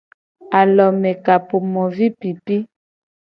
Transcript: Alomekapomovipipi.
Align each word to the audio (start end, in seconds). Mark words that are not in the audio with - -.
Alomekapomovipipi. 0.59 2.55